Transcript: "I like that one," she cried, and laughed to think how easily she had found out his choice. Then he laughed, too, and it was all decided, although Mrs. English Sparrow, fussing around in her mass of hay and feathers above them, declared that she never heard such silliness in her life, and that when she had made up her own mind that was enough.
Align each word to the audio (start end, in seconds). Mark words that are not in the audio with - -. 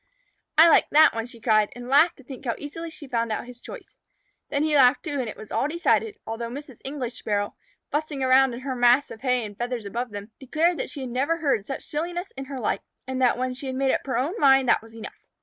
"I 0.57 0.67
like 0.67 0.87
that 0.89 1.13
one," 1.13 1.27
she 1.27 1.39
cried, 1.39 1.69
and 1.75 1.87
laughed 1.87 2.17
to 2.17 2.23
think 2.23 2.43
how 2.43 2.55
easily 2.57 2.89
she 2.89 3.05
had 3.05 3.11
found 3.11 3.31
out 3.31 3.45
his 3.45 3.61
choice. 3.61 3.95
Then 4.49 4.63
he 4.63 4.73
laughed, 4.75 5.03
too, 5.03 5.19
and 5.19 5.29
it 5.29 5.37
was 5.37 5.51
all 5.51 5.67
decided, 5.67 6.17
although 6.25 6.49
Mrs. 6.49 6.79
English 6.83 7.19
Sparrow, 7.19 7.55
fussing 7.91 8.23
around 8.23 8.55
in 8.55 8.61
her 8.61 8.75
mass 8.75 9.11
of 9.11 9.21
hay 9.21 9.45
and 9.45 9.55
feathers 9.55 9.85
above 9.85 10.09
them, 10.09 10.31
declared 10.39 10.79
that 10.79 10.89
she 10.89 11.05
never 11.05 11.37
heard 11.37 11.67
such 11.67 11.83
silliness 11.83 12.31
in 12.35 12.45
her 12.45 12.57
life, 12.57 12.81
and 13.05 13.21
that 13.21 13.37
when 13.37 13.53
she 13.53 13.67
had 13.67 13.75
made 13.75 13.91
up 13.91 14.01
her 14.07 14.17
own 14.17 14.33
mind 14.39 14.67
that 14.69 14.81
was 14.81 14.95
enough. 14.95 15.21